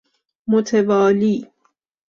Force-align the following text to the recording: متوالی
متوالی 0.47 1.51